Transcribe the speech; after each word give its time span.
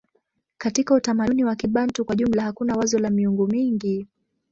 Katika 0.57 0.93
utamaduni 0.93 1.43
wa 1.43 1.55
Kibantu 1.55 2.05
kwa 2.05 2.15
jumla 2.15 2.43
hakuna 2.43 2.75
wazo 2.75 2.99
la 2.99 3.09
miungu 3.09 3.47
mingi. 3.47 4.07